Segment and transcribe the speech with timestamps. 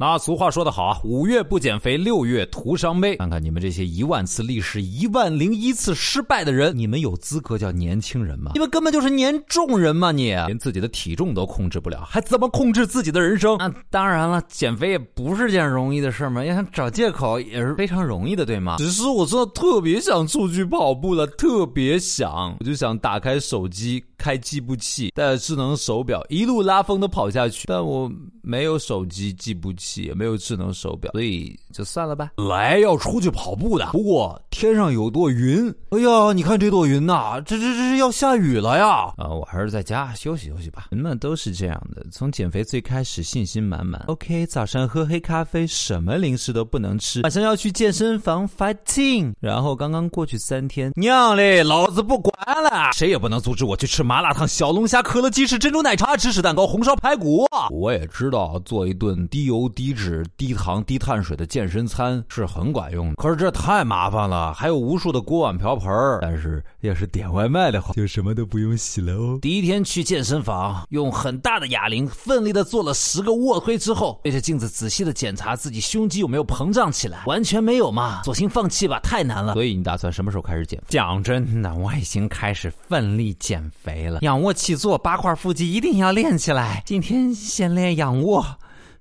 [0.00, 3.16] 那俗话说得好啊，五月不减肥，六月徒伤悲。
[3.16, 8.52] 看看你们这些一万次历史一万零一次失败的人，你们有资格叫年轻人吗？
[8.54, 10.12] 你们根本就是年重人嘛！
[10.12, 13.56] 你连自己的体重都控制不了，还怎么控制自己的人生？
[13.58, 18.76] 那当然了，减肥也不是件容易的事嘛，要想找借口也是非常容易的，对吗？
[18.78, 24.04] 只是我真的特别想出去跑步了，特别想，我就想打开手机。
[24.18, 27.68] 开计步器，带着智能手表，一路拉风的跑下去。
[27.68, 28.10] 但我
[28.42, 32.30] 没有手机、计步器，也没有智能手表，所以就算了吧。
[32.36, 35.68] 来要出去跑步的，不过天上有朵云。
[35.90, 39.12] 哎呀，你看这朵云呐，这这这是要下雨了呀！
[39.16, 40.88] 啊，我还是在家休息休息吧。
[40.90, 44.02] 人们都是这样的，从减肥最开始信心满满。
[44.08, 47.22] OK，早上喝黑咖啡，什么零食都不能吃。
[47.22, 54.02] 晚上要去健身房 fighting，然后刚刚过去三天，娘嘞，老子不管了，谁也不能阻止我去吃。
[54.02, 57.46] 麻辣烫、小龙虾、可乐鸡翅、珍珠奶茶、芝士蛋糕、红烧排骨。
[57.70, 66.18] 我也知道做一顿低油、低脂、低糖、低碳水的健身餐是很管用的，可是这太麻烦了，还有无数的锅碗瓢盆儿。
[66.20, 69.38] 但是要是点外卖的话，就什么都不用洗了哦。
[69.40, 79.54] 第一天去健身房，用很大的哑铃奋力的做了十个卧推之后，对着镜子仔细的检查自己胸肌有没有膨胀起来，完全没有嘛，索性放弃吧，太难了。
[79.54, 80.82] 所以你打算什么时候开始减？
[80.88, 84.10] 讲真的，我已经开始奋力减肥。
[84.10, 86.82] 了，仰卧起坐八块腹肌一定要练起来。
[86.84, 88.44] 今天先练仰卧。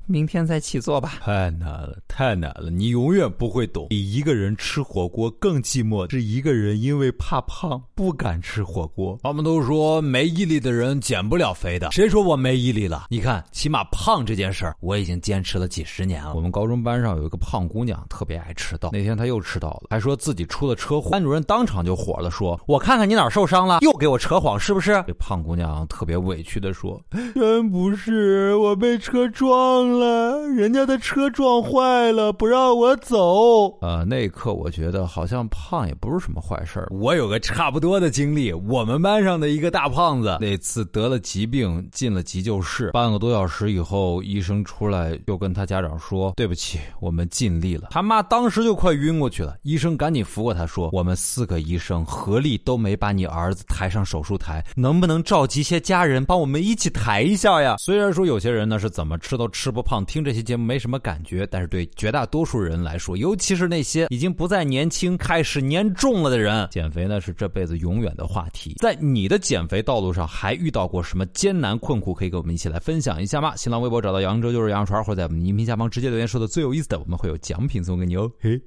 [0.08, 1.16] 明天再起坐吧。
[1.22, 3.88] 太难了，太难了，你永远不会懂。
[3.90, 9.20] 比一个人吃火锅更寂寞，是一个人因为怕胖不敢吃火锅。
[9.22, 13.08] 他们都说没毅力的人减不了肥的，谁说我没毅力了？
[13.10, 16.34] 你看，起码胖这件事儿，我已经坚持了几十年了。
[16.34, 18.90] 我们高中班上有一个胖姑娘，特别爱迟到。
[18.94, 21.12] 那天她又迟到了，还说自己出了车祸。
[21.12, 27.02] 班主任当场就火了，说：“我看看你哪儿受伤了， 又给我扯谎，是不是？”这胖姑娘特别委屈的说
[27.36, 33.78] ：“真不是，我被车撞了。”了，人家的车撞坏了，不让我走。
[33.82, 36.88] 呃，那一刻我觉得好像胖也不是什么坏事儿。
[36.92, 60.06] 我有个差不多的经历，我们班上的一个大胖子，那次得了疾病进了急救室，半个多小时以后，医生出来又跟他家长说：“对不起，我们尽力了。”他妈当时就快晕过去了，医生赶紧扶过他说：“我们四个医生合力都没把你儿子抬上手术台，能不能召集些家人帮我们一起抬一下呀？”虽然说有些人呢是怎么吃都吃不胖。
[60.06, 68.76] 听这些节目没什么感觉，但是对绝大多数人来说，尤其是那些已经不再年轻、开始年重了的人，减肥呢是这辈子永远的话题。
[68.80, 72.14] 在你的减肥道路上，还遇到过什么艰难困苦？
[72.14, 73.56] 可以跟我们一起来分享一下吗？
[73.56, 78.30] 新浪微博找到扬州就是羊肉串，或者在我们音频下方直接留言，说的最有意思的，我们会有奖品送给你哦。
[78.40, 78.62] 嘿，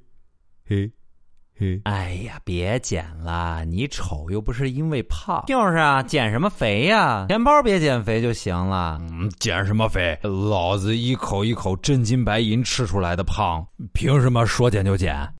[0.67, 0.91] 嘿。
[1.85, 7.27] 哎呀，别减了，你丑又不是因为胖，就是啊，减什么肥呀？
[7.29, 8.99] 钱包别减肥就行了。
[9.11, 10.19] 嗯，减什么肥？
[10.23, 15.31] 老子一口一口真金白银吃出来的胖，凭什么说减就减？